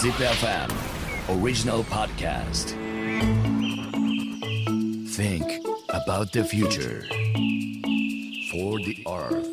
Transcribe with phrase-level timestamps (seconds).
[0.00, 0.70] Zip FM
[1.28, 2.72] original podcast.
[5.10, 5.44] Think
[5.90, 7.04] about the future.
[8.50, 9.46] For the earth,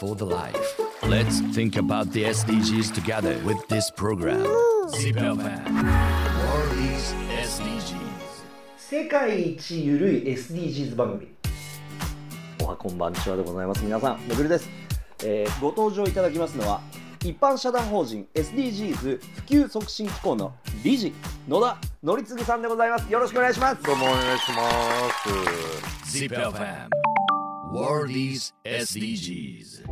[0.00, 0.80] for the life.
[1.04, 4.42] Let's think about the SDGs together with this program.
[4.88, 8.42] Zip FM World is SDGs.
[8.76, 11.28] 世界一ゆるい SDGs 番組
[12.64, 14.68] おはこんばんちはでございます皆さんめぐるです、
[15.24, 16.80] えーご登場いただきますのは
[17.24, 20.52] 一般社団法人 SDGs 普及促進機構の
[20.82, 21.12] 理事
[21.46, 23.12] 野田則次さんでございます。
[23.12, 23.82] よろしくお願いします。
[23.84, 24.68] どうもお願いしま
[26.10, 26.18] す。
[26.18, 26.88] Zip FM
[27.72, 29.86] World is SDGs.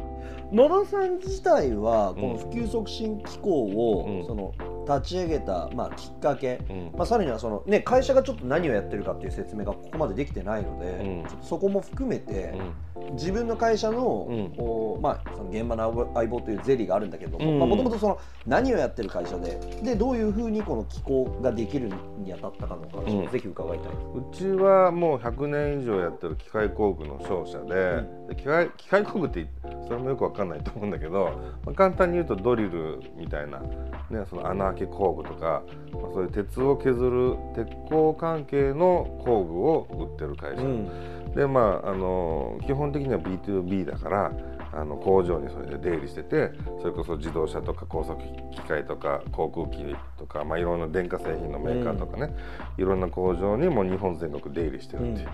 [0.53, 4.27] 野田さん自体はこの普及促進機構を、うん。
[4.27, 4.53] その
[4.97, 6.93] 立ち上げた、まあ、きっかけ、うん。
[6.97, 11.25] まあ、さらにはその、ね、会社がちょっと何をやってるかっていう説明がここまでできてないので、うん。
[11.43, 12.55] そこも含めて、
[12.97, 13.15] うん。
[13.15, 14.51] 自分の会社の,、うん。
[14.57, 17.59] こうまあ、その現場の相棒というゼリーがあるんだけどうん。
[17.59, 23.29] もともとその何をやってる会社ででどういうふうにこの機構ができるにあたったかのか、うん。
[23.29, 23.93] ぜひ伺いたい。
[23.93, 29.47] うちはもう100年以上やってる機械工具の商社で,、で機械機械工具って
[29.87, 31.33] それもよくわかんないと思うんだけど、
[31.65, 44.33] まあ、簡単に言うとドリルみたいな、ね、その穴開け工具とか、まあ、そういう鉄を削る鉄鋼関係の工具を売ってる会社、でまああの基本的には B2B だから
[44.73, 48.21] あの工場にそれで出入りしててそれこそ自動車とか高速
[48.53, 52.35] 機械とか航空機とか、まあ、いろんな電化製品のメーカーとかね、
[52.79, 55.29] いろんな工場にも日本全国出入りしてるっていう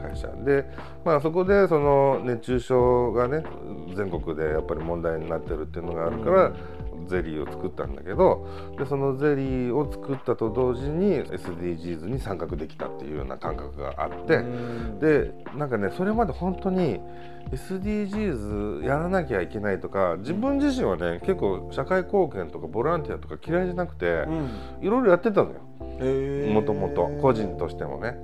[0.00, 0.66] 会社、で、
[1.04, 3.44] まあ、そこでその熱中症がね
[3.94, 6.52] 全国でやっぱり問題になってるっていうのがあるから、
[7.06, 8.46] ゼリーを作ったんだけど
[8.78, 14.44] でそのゼリーを作ったと同時に SDGs に参画できたっていうような感覚があって。
[15.00, 17.00] でなんかねそれまで本当に
[17.52, 24.24] SDGs やらなきゃいけないとか自分自身はね結構社会貢献とかボランティアとか嫌いじゃなくて
[24.80, 25.60] いろいろやってたのよ。
[26.52, 28.16] もともと個人としてもね。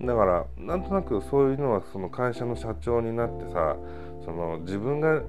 [0.00, 3.76] だからなんとなくそういうのはその会社の社長になってさ
[4.24, 5.22] その自分が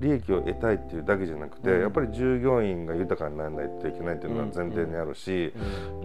[0.00, 1.80] 利益を得たいっていうだけじゃなくて、うん。
[1.80, 5.52] やっぱり従業員が豊かにならないといけないっていうのは前提にあるし、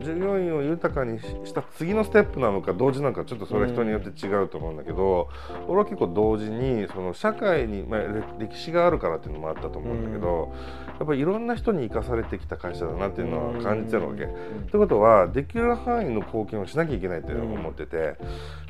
[0.01, 5.29] 従業員を豊かにした次のステップなのか同時なのかちょっとそれは人によって違うと思うんだけど、
[5.67, 10.53] 俺は結構同時にその社会に、まあ、れ歴史があるからっていうのもあったと思うんだけど、
[10.99, 14.23] やっぱりいろんな人に生かされてきた会社だなっていうのは感じてるわけ。
[14.23, 14.27] っ
[14.71, 18.17] てことはできる範囲の貢献をしなきゃいけないって思ってて、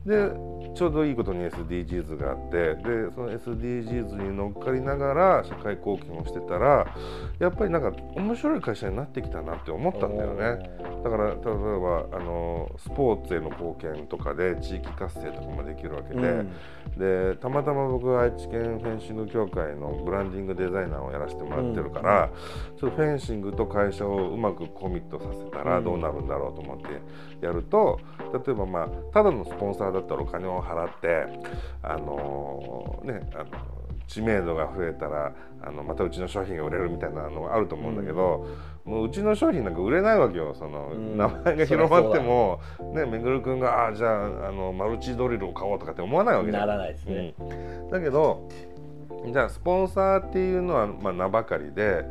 [0.05, 0.31] で
[0.75, 6.85] ちょうどいいことに SDGs があってでその SDGs に乗っかりながら社会貢献をしてたら
[7.39, 10.69] やっぱりなんか面白い会社になってきたなって思ったんだよね。
[11.03, 16.45] だから例えばあのスポーツへの貢献とかで地域活性とかもできるわけで、
[16.97, 22.29] でたまたま僕は愛知県フェンシング協会のブランディングデザイナーをやらせてもらってるから、
[22.79, 27.99] ちょっとフェンシングと会社をうまくコミットさせたらどうなるんだろうと思ってやると
[28.45, 31.25] 例えばまあただのスポンサーだったらお金を払って
[31.81, 33.45] あのねあの
[34.07, 38.45] 知名度が増えたらあのまたうちの商品が売れるみたいなのがあると思うんだけど、
[38.83, 40.53] もううちの商品なんか売れないわけよ。
[40.53, 41.17] その、うん。
[41.17, 42.59] 名前が広まっても、
[42.93, 46.67] ね、めぐるくんが「ああじゃああのマルチドリルを買おう」とかって思わないわけじゃん。
[46.67, 47.33] ならないですね。
[47.39, 47.89] うん。
[47.89, 48.49] だけど
[49.31, 52.03] じゃあスポンサーっていうのはまあ名ばかりで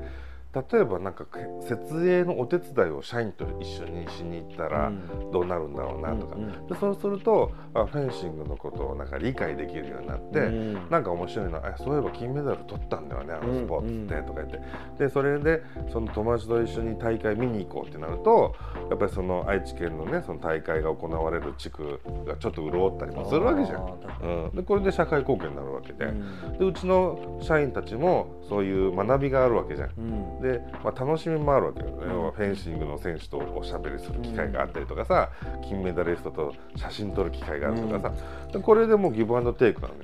[0.54, 1.24] 例えばなんか
[1.62, 4.92] 設営のお手伝いを社員と一緒にしに行ったら
[5.32, 14.60] どうなるんだろうなとか、うんうんでそうするとあフェンシングのことをなんか理解できるようになって、うんなんか面白いなあそういえば金メダル取ったんだよねあのスポーツって、うんとか言って。
[14.98, 18.54] でそれでその友達と一緒に大会見に行こうってなると
[18.90, 23.98] やっぱりその愛知県のねその大会が行われる地区がちょっと潤ったりもするわけじゃん。
[24.22, 26.58] うん、でこれで社会貢献になるわけで,、うん。
[26.58, 30.41] でうちの社員たちもそういう学びがあるわけじゃん。
[30.42, 31.92] うんで、まあ、楽しみもあるわけよね、
[32.34, 35.30] フェンシングの選手とおしゃべりする機会があったりとかさ、
[35.62, 38.12] 金メダリストと写真撮る機会があるとかさ、
[38.52, 40.00] でこれでもうギブアンドテイクなのよ。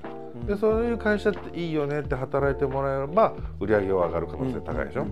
[0.46, 5.06] でそういう会社っていいよねって働いてもらえれば売り上げは上がる可能性高いでしょ、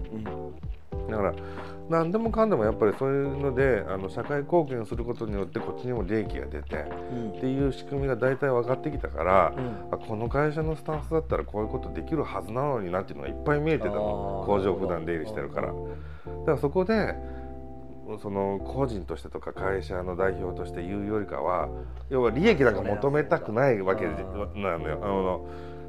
[1.10, 1.34] だから
[1.88, 6.76] 何でもかんでもやっぱりそういうのであの社会貢献することによってこっちにも利益が出て
[7.12, 7.30] うん。
[7.30, 9.94] っていう仕組みが大体分かってきたから、うん。
[9.94, 14.44] あこの会社のスタンスだったらこういうことできるはずなのになっていうのがいっぱい見えてたの。
[14.46, 15.68] 工場普段出入りしてるから。
[15.68, 17.14] だからそこで
[18.20, 21.68] その個人としてとか会社の代表として言うよりかは
[22.08, 24.12] 要は利益なんか求めたくないわけな
[24.78, 25.00] のよ。
[25.02, 25.46] あの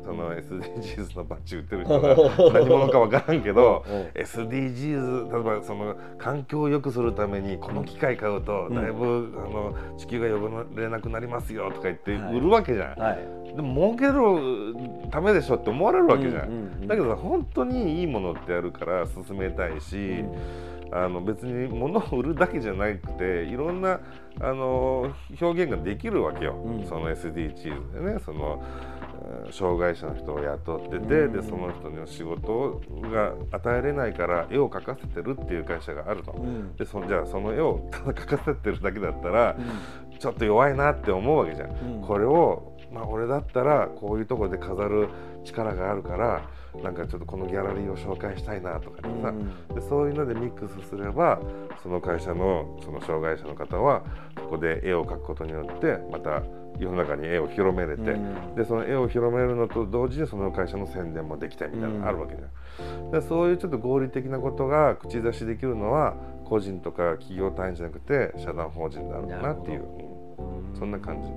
[0.07, 2.15] その SDGs のバッジ売ってる人が
[2.53, 3.83] 何者か分からんけど
[4.15, 12.99] SDGs 例えばその環境を良くするためにこの機械買うとだいぶ、あの地球が汚れなくなりますよとか言って売るわけじゃん。
[12.99, 13.17] はい。
[13.53, 16.87] でも儲けるためでしょって思われるわけじゃん。
[16.87, 20.23] だけどさ本当にいいものってやるから進めたいし、
[20.91, 23.99] あの別に物を売るだけじゃなくていろんな
[24.39, 26.85] あの表現ができるわけよ、うん。
[26.85, 28.63] その SDGs でねその
[28.96, 28.96] うん
[29.51, 31.33] 障害者の人を雇ってて、うん。
[31.33, 32.81] でその人の仕事
[33.11, 36.33] が与えれないから絵を描かせてるっていう会社があるの。
[36.33, 36.75] うん。
[36.75, 39.55] でそじゃあその絵をた だ描かせてるだけだったら、
[40.19, 41.69] ちょっと弱いなって思うわけじゃん。
[41.69, 42.01] うん。
[42.01, 45.09] これを、まあ、俺だったらこういうところで飾る
[45.43, 46.41] 力があるから
[46.83, 49.33] なんかちょっとこのギャラリーを紹介したいなとかでさ、
[49.73, 51.39] でそういうのでミックスすれば
[51.81, 54.03] その会社のその障害者の方は
[54.35, 56.43] ここで絵を描くことによってまた
[56.79, 63.11] 世の中に絵を広めれて、うんでその絵を広めるのと同時にその会社の宣伝もできたみたいなのがあるわけじゃん。
[63.11, 66.15] でそういうちょっと合理的なことが口出しできるのは
[66.45, 71.29] 個人とか企業単位じゃなくて社団法人なのかなっていう、うんそんな感じ。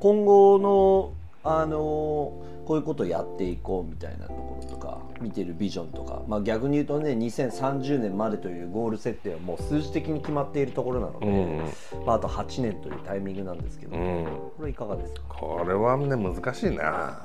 [0.00, 1.12] 今後の
[1.48, 12.04] あのこういうことをやっていこうみたいなところとか見てるビジョンとか、まあ、逆に言うとね2030年までというゴール設定はもう数字的に決まっているところなので、うん。
[12.04, 14.24] まあ、あと8年というタイミングなんですけど、うん。
[14.56, 15.20] これいかがですか？
[15.28, 17.20] これはね難しいな。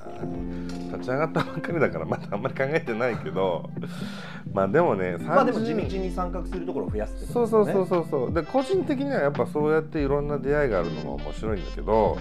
[0.91, 3.69] 立ち上がったばっかりだからまだあんまり考えてないけど
[4.53, 7.87] まあでもねまあでも地30道に参画するところを増やすってこそうとですよね。
[7.89, 12.17] そうそうそうそうで個人的にはやっぱそうやっていろんな出会いがあるのも面白いんだけど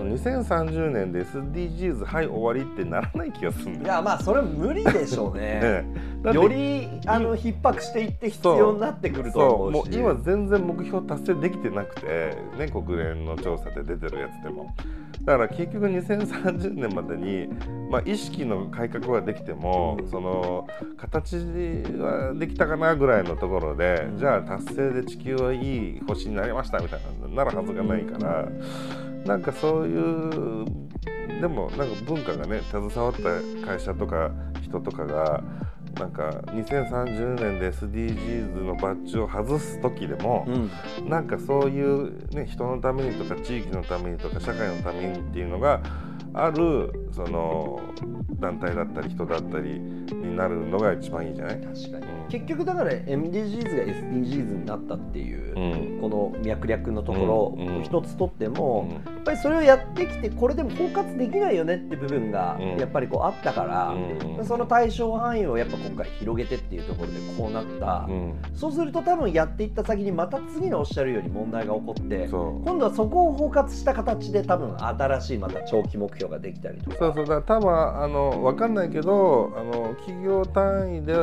[0.00, 3.94] その2030年で SDGs はい終わりってならない気がするんいだよ。
[3.96, 5.84] やまあそれは無理でしょうね。
[6.24, 9.90] ねよりあの逼迫していって必要になってくると思うし。
[9.90, 14.74] もう今全然目標達成できてなくてね国連の調査で出てるやつでも。
[15.24, 17.46] だから結局2030年までに、
[17.90, 20.66] まあ、意識の改革はできてもその
[20.96, 21.36] 形
[21.98, 24.18] はできたかなぐらいのところで、うん。
[24.18, 28.48] じゃあ達成で地球はいい星になりましたみたいななるはずがないから、
[29.24, 30.64] なんかそういう
[31.40, 34.30] でもなんか文化がね携わった会社とか
[34.62, 35.42] 人とかが
[35.98, 40.70] なんか2030年で SDGs のバッジを外す時でも、うん。
[41.08, 45.82] なんかそういう、ね、人のためにとか地域のためにとか社会のためにっていうのが
[46.32, 47.80] あるその
[48.40, 52.28] 団体だったり人だったりになるのが一番いいじゃない、確かに、うん。
[52.28, 56.00] 結局だから MDGs が SDGs になったっていう、うん。
[56.00, 58.94] この脈絡のところ一つとっても、うん。
[58.94, 62.76] やっぱりそれをやってきてこれでも包括できないよねって部分がうん。
[62.76, 63.88] やっぱりこうあったから、
[64.38, 64.44] うん。
[64.44, 68.34] その対象範囲をやっぱ今回広げてっていうところでこうなった、うん。
[68.54, 81.14] そうすると多分やっていった先にまた次のおっしゃるように問題が起こって今度はそこを包括した形で多分新しいまた長期目標ができたりとかそうそうだ多分あの分かんないけどあの企業単位で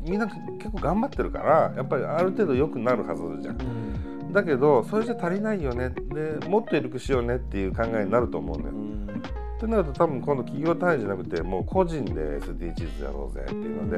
[0.00, 3.60] みんな結構頑張ってるからやっぱりある程度良くなるはずじゃん。
[3.60, 3.92] うん
[4.32, 8.74] だけどそれじゃ足りないよねでもっと緩くしようねっていう考えになると思うんだよ。
[8.74, 9.22] うん
[9.58, 13.96] ってなると多分今度企業単位じゃなくてもう個人で SDGs やろうぜっていうので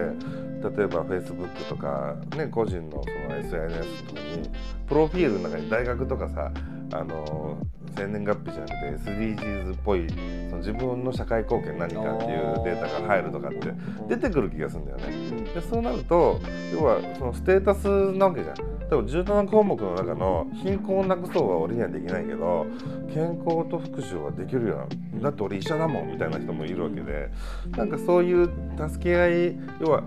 [0.77, 4.51] 例えば Facebook とか、ね、個人のその SNS とかに
[4.87, 6.53] プロフィールの中に大学とかさ
[6.95, 7.59] あの
[7.97, 8.69] 生年月日じゃなく
[9.05, 13.73] て SDGs っぽいその自分の社会貢献何かっていうデータが入るとかって
[14.09, 15.43] 出てくる気がするんだよね。
[15.55, 16.41] でそうなると
[16.73, 18.57] 要はそのステータスなわけじゃん。
[18.91, 22.67] 多分17項目の中の貧困をなくそうは俺にはできないけど
[23.13, 24.87] 健康と福祉はできるよ
[25.23, 27.31] だって俺医者だもんみたいな人もいるわけで
[27.77, 28.51] なんかそういう
[28.89, 30.05] 助け合い要は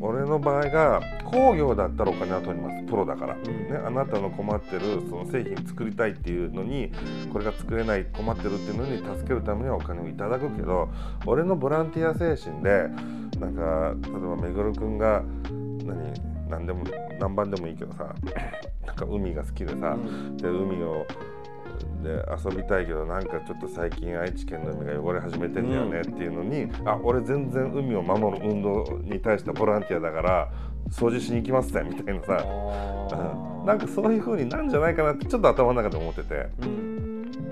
[0.00, 2.82] 俺の場合が工業だったらお金は取ります。
[2.84, 3.42] プロだから、ね、
[3.86, 6.92] あなたの困ってるその製品作りたいっていうのに
[7.32, 10.88] これが作れない困ってるっていうのに助けるためにはお金をいただくけど
[11.26, 12.88] 俺のボランティア精神で
[13.38, 15.22] なんか例えばめぐるくんが
[15.84, 16.84] 何何でも
[17.20, 18.14] 何番でもいいけどさ
[18.86, 19.96] なんか海が好きでさ、
[20.36, 21.06] で海を
[22.02, 30.52] で遊びたいけどなんかちょっと最近愛知県の海が汚れ始めてんだよねっていうのに、あ俺全然海を守る運動に対してボランティアだから
[30.90, 32.44] 掃除しに行きますぜみたいなさ、
[33.60, 33.66] うん。
[33.66, 36.50] なんかそういう風になんじゃないかなってちょっと頭の中で思ってて。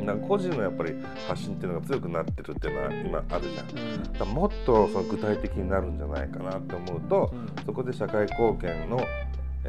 [0.09, 0.95] なんか個人のやっぱり
[1.29, 4.13] 発信っていうのが強くなってるっていうのは今あるじゃん。
[4.15, 7.35] だもっとその具体的になるんじゃないかなって思うと、
[7.67, 8.99] そこで社会貢献の、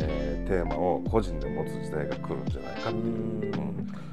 [0.01, 3.01] えーテーマを個人で持つ時代が来るんじゃないかってい
[3.49, 3.53] う。
[3.53, 3.69] うん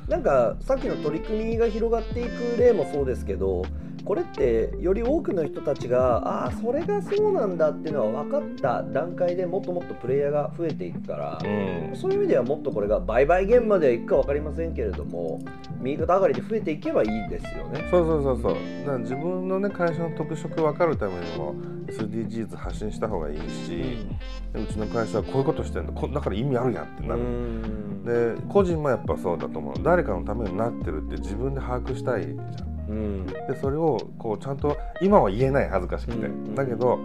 [0.09, 3.65] なんかさっきの取り組みが広がっていく例もそうですけど
[4.07, 11.97] これってより多くの人たちがああーそれがそうなんだっていうのは分かった段階でもっともっとプレイヤーが増えていくから、うん。
[11.97, 15.41] そういう意味ではもっとこれが売買現場ではいくか分かりませんけれども
[15.81, 17.87] 右肩上がりで増えていけばいいですよね。
[17.91, 18.53] そうそうそうそう。
[18.53, 21.55] だから自分のね会社の特色分かるためにも
[21.89, 24.07] SDGs 発信した方がいいし、
[24.53, 28.05] でうちの会社はこういうことしてんだこだから意味あるやんってなる、うん。
[28.05, 29.75] で個人もやっぱそうだと思う。
[29.83, 32.33] 誰かのためになってるって自分で把握したいじゃ
[32.65, 33.27] んうん。
[33.27, 36.55] でそれをこうちゃんと今は言えない恥ずかしくて、うん。
[36.55, 36.99] だけど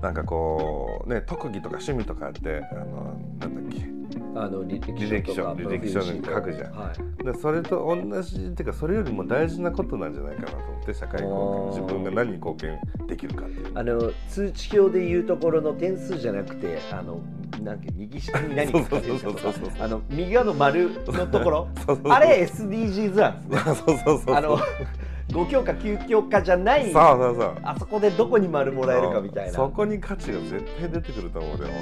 [0.00, 3.92] なんかこうね特技とか趣味とかあってあのなんだっけ？
[4.34, 6.72] あの履履歴書履歴書に書くじゃん。
[6.72, 7.24] はい。
[7.24, 13.70] でそれと同じっていうかそれよりも大事なことなんじゃないかなと思って社会貢献自分が何に貢献できるかっていう。
[13.74, 17.20] あの通知表でいうところの点数じゃなくてあの
[17.64, 19.14] なんか右下に何か書いてる
[19.80, 21.68] あの右側の丸のところ。
[22.10, 23.74] あれ SDGs なんですね。
[23.74, 24.58] そうそうそうあの
[25.28, 27.56] 5教科9教科じゃないそうそうそう。
[27.62, 29.52] あそこでどこに丸もらえるかみたいな。
[29.52, 31.72] そこに価値が絶対出てくると思うで俺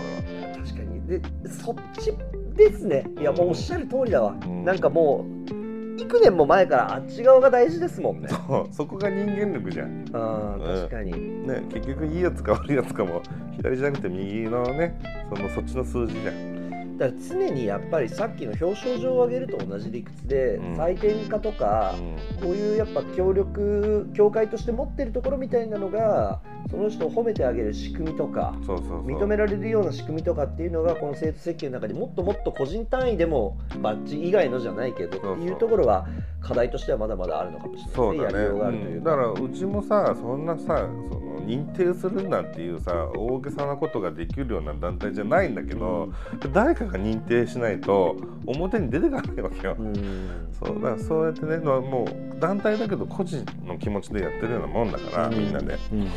[0.51, 0.57] は。
[0.57, 1.07] 確かに。
[1.07, 2.13] でそっち
[2.55, 3.07] ですね。
[3.19, 4.65] いやもうおっしゃる通りだわ、うん。
[4.65, 5.55] なんかもう
[6.01, 8.29] 幾年も前からあっち側が大事ですもんね。
[8.29, 10.05] そうそこが人間力じゃん。
[10.13, 13.23] あー確かに、ね結局いいやつか悪いやつかも
[13.57, 14.99] 左じゃなくて右のね
[15.35, 16.60] そのそっちの数字じゃん
[17.01, 20.75] だから常にやっぱりさっきの表彰状を上げると同じ理屈で、うん。
[20.75, 21.95] 採点化とか、
[22.39, 29.07] うこういうやっぱ協力協会として持ってるところみたいなのがその人を褒めてあげる仕組みとかんそうそうそう。
[29.07, 36.07] 認められるような仕組みとかっていうのがこの生徒設計の中でもっともっと個人単位でもバッジ以外のじゃないけどっていうところは
[36.43, 39.13] 課題としてはまだまだあるのかもしれないそうだね、やりようがあるというか。
[39.15, 39.23] うん。
[39.23, 46.13] だからうちもさそんなさその認定するなっていうさ大げさなことができるような団体じゃないんだけど、
[46.53, 48.17] 誰かが認定しないと
[48.47, 50.49] 表に出てかないわけよ、うん。
[50.53, 56.01] そうだからそうやってねまあもう団体だけど個人の気持ちでやってるようなもんだから、みんなで、うん。
[56.01, 56.09] うん、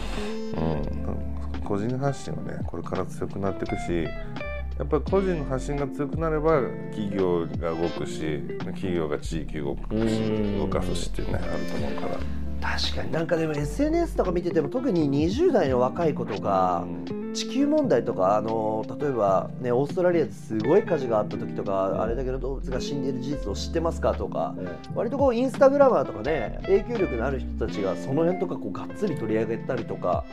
[1.64, 4.04] 個人発信はねこれから強くなっていくし
[4.78, 6.62] やっぱり個人の発信が強くなれば
[6.92, 10.60] 企業が動くし企業が地域動くしうん。
[10.60, 12.43] 動かすしっていうねあると思うから。
[12.64, 13.12] 確かに。
[13.12, 16.88] なんかでも SNS とか見てても特に20代の若い子とか
[17.34, 24.56] 地球問題とかあの例えばねオーストラリアですごい火事があった時とかあれだけの動物が死んでいる事実を知ってますかとか
[24.96, 30.24] 割とこうインスタグラマーとかね影響力のある人たちがその辺とかこうがっつり取り上げたりとか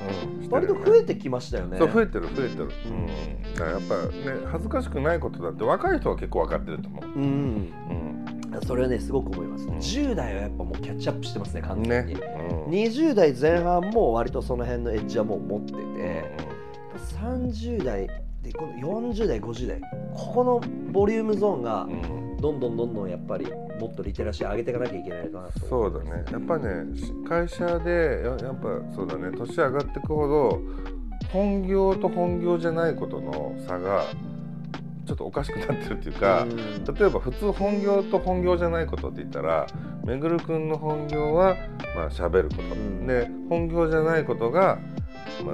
[0.45, 0.51] うん。
[0.51, 1.79] 割と増えてきましたよね。
[1.79, 7.23] そう増えてる増えてる、うん、だからやっぱね恥ずかしくないことだって若い人は結構分かってると思う、うん。
[7.23, 9.77] うん、それはねすごく思います、うん。
[9.77, 12.21] 10代はやっぱもうキャッチアップしてますね完全に、ね、
[12.67, 12.73] うん。
[12.73, 15.79] 20代前半も割とその辺のエッジはもう持ってて、
[17.21, 18.09] 30代
[18.43, 18.73] でこの
[19.05, 19.81] 40代50代
[20.15, 20.61] ここの
[20.93, 22.15] ボリュームゾーンがうん。
[22.15, 23.47] うんどんどんどんどんやっぱり
[23.79, 26.25] もっとリテラシー上げていかなきゃいけないかなとそうだね。
[26.33, 30.61] やっぱねし会社でややっぱそうだね年上がっていくほど
[31.33, 34.07] 本業と本業じゃないことの差が
[35.07, 36.85] ちょっとおかしくなってるっていうか、うん。
[36.95, 39.67] 例えば普通本業と本業じゃないことって言ったら
[40.05, 41.57] めぐるくんの本業は
[41.95, 43.07] まあ喋ること、ん。
[43.07, 44.79] で本業じゃないことが、
[45.45, 45.53] ま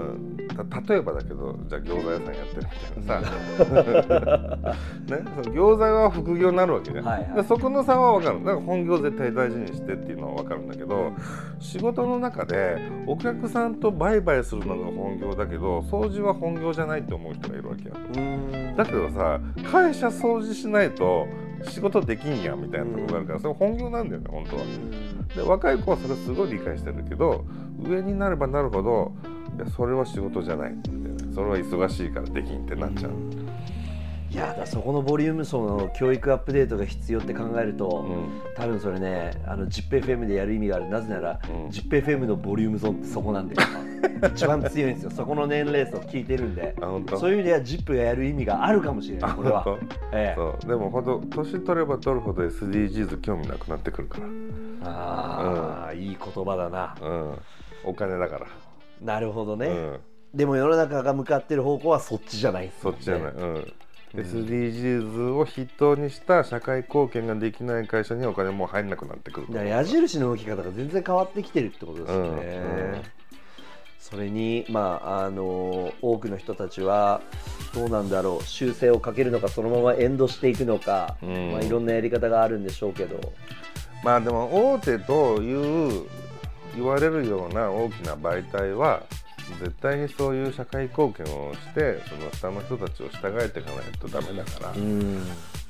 [0.62, 4.74] あ、た例えばだけどじゃあ餃子屋さんやってるみたいなさ、
[5.16, 7.34] ね、その餃子は副業になるわけじゃん、はいはい。
[7.34, 11.12] でそこの差は分かるだから本業絶対大事にしてっていうのは分かるんだけど
[11.58, 17.94] 仕事の中でお客さんと売買するのが本業だけど掃除は本業じゃないって思う人がいるわけよ。
[18.16, 18.76] うん。
[18.76, 19.40] だけどさ
[19.70, 21.26] 会社掃除しないと
[21.64, 24.62] 仕事できんやんみたいなところがあるからそれ本業なんだよね本当は。
[25.34, 27.44] で若い子はそれすごい理解してるけど
[27.82, 29.12] 上になればなるほど
[29.56, 30.74] いやそれは仕事じゃない
[31.34, 33.12] それは忙しいからできんってなっちゃう。
[34.28, 38.42] いやそこのボリューム層の教育アップデートが必要って考えると、うん。
[38.54, 40.88] 多分それねあの ZIPFM でやる意味がある。
[40.88, 41.68] なぜなら、うん。
[41.68, 43.56] ZIPFM のボリュームゾーンってそこなんで
[44.34, 45.10] 一番強いんですよ。
[45.10, 46.74] そこの年齢層聞いてるんで。
[47.18, 49.62] そういう意味では ZIP がやる意味があるかもしれないこれは。
[49.62, 49.78] 本、
[50.12, 50.68] ええ、そう。
[50.68, 54.18] でも本当年取れば取るほど SDGs 興味なくなってくるか
[54.82, 56.94] ら、ああ、いい言葉だな。
[57.00, 57.38] うん、
[57.86, 58.46] お金だから、
[59.00, 60.00] なるほどね、うん、
[60.34, 63.74] でも世の中が向かってる方向はそっちじゃないですそっちじゃない、うん、
[64.14, 72.28] SDGs を筆頭にした社会貢献ができない会社にはお金もう入んなくなってくる矢印の動き方が全然変わってきてるってことですよね。
[72.28, 73.02] うんうん
[73.98, 77.20] それに、まあ、あの多くの人たちは
[77.74, 78.44] どうなんだろう。
[78.44, 81.50] 修正をかけるのかそのままエンドしていくのか、うん。
[81.50, 83.18] まあ、いろんなやり方があるんでしょうけど、
[84.04, 86.06] まあでも大手という
[86.76, 89.02] 言われるような大きな媒体は
[89.60, 95.22] 絶対にそういう社会貢献をしてその下の人たちを従えていかないとダメだから、うん。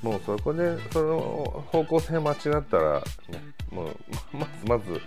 [0.02, 3.96] もうそこでその方向性間違ったら、ね、もう
[4.32, 5.00] まずまず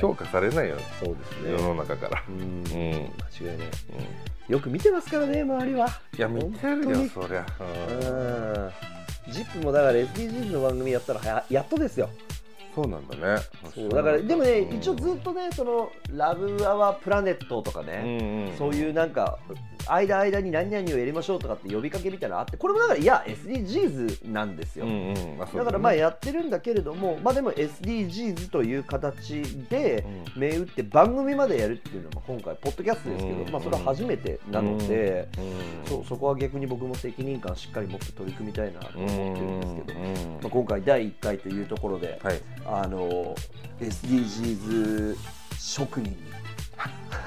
[0.00, 1.52] 評価されないよそうですね。
[1.52, 2.22] 世の中から。
[2.28, 2.40] うん。
[2.40, 2.64] うん。
[2.70, 3.68] 間違いない。
[4.48, 4.52] うん。
[4.52, 5.88] よく見てますからね周りは。
[6.16, 9.32] いや見てるよそりゃ、うん。
[9.32, 12.08] ジップもだから SDGs の番組やったらややっとですよ
[12.74, 13.42] そうなんだね。
[13.74, 14.76] そうだからでもねうん。
[14.76, 18.56] 一応ずっとねそのラブアワープラネットとかね、うんうん。
[18.56, 19.38] そういうなんか
[19.92, 25.38] 間間に何々をやりましょうとかって呼びかけみたいなのあってこれもだからいや SDGs なんですよ、うんうん。
[25.38, 30.04] まあだからまあやってるんだけれども、まあ、でも SDGs という形で
[30.36, 33.50] う銘打って番組までやるっていうのは今回ポッドキャストですけど、うん。
[33.50, 35.88] まあ、それは初めてなので、うん。
[35.88, 40.14] そうそこは逆に僕も責任感しっかり持って取り組みたいなと思ってるんですけど、うん。
[40.14, 42.40] まあ、今回第1回というところで、はい。
[42.66, 43.34] あの
[43.80, 45.16] SDGs
[45.58, 46.16] 職人に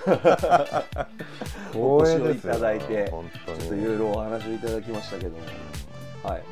[1.76, 5.32] お越しをいただいてちょっといろいろお話をいただきましたけど。
[5.32, 5.38] も、
[6.24, 6.44] はい。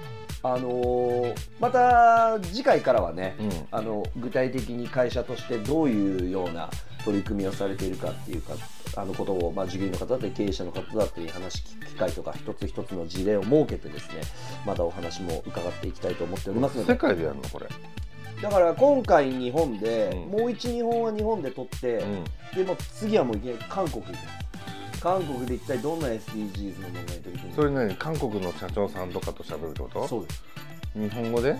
[0.44, 3.50] あのーまた次回からはね、うん。
[3.72, 6.70] あの具体的に会社としてどういうような
[7.06, 8.54] 取り組みをされているかっていうか
[8.96, 14.22] あのことを、まあ、従業員の方だったり経営者の方だったり話聞く機会とか一つ一つの事例を設けてですね
[14.66, 16.94] またお話も伺っていきたいと思っておりますので。
[16.94, 17.68] 世界でやるのこれ、
[18.42, 20.32] だから今回日本で、うん。
[20.32, 22.24] もう12本は日本で撮って、うん。
[22.56, 27.96] でもう次はもういきなり韓国行きます韓国で一体どんな SDGs の問題に取り組むそれ何？
[27.96, 30.08] 韓国の社長さんとかと喋るってこと？
[30.08, 30.44] そうです。
[30.94, 31.56] 日本語で？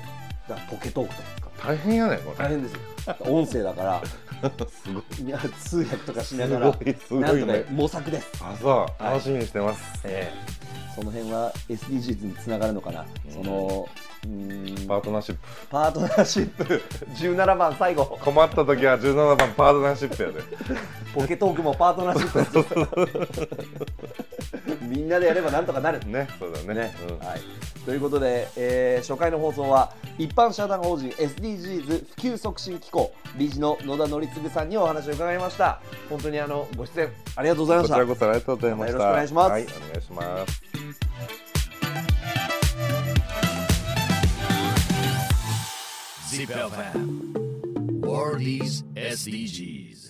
[0.48, 2.38] だポケトークとか大変やねこれ。
[2.38, 2.80] 大変ですよ。
[3.22, 4.02] 音声だから
[4.68, 5.28] すごい。
[5.28, 8.72] いや通訳とかしながらすごいすごいなんとねか模索です、あそう
[9.04, 9.14] はい。
[9.14, 10.62] 楽しみにしてます、ええ。
[10.96, 13.88] その辺は SDGs につながるのかな、うんその
[14.24, 14.88] うーん。
[14.88, 15.42] パートナーシップ。
[15.70, 16.82] パートナーシップ。
[17.16, 18.06] 17番最後。
[18.22, 20.42] 困った時は17番パートナーシップやで。
[21.14, 23.48] ポケトークもパートナーシップ
[24.82, 26.00] みんなでやればなんとかなる。
[26.06, 26.74] ねそうだね。
[26.74, 26.96] ね。
[27.10, 27.20] うん。
[27.26, 27.42] はい、
[27.86, 35.80] ということで、えー初回の放送は一般社団法人 SDGs 普及促進機構理事の野田則次さんにお話を伺いました。
[36.10, 37.96] 本当にあのご出演ありがとうございました。
[37.96, 38.98] こちらこそありがとうございました。
[38.98, 39.52] よろしくお願いします。
[39.52, 40.62] はいお願いします。
[46.32, 48.02] Zip FM.
[48.02, 50.01] World is SDGs.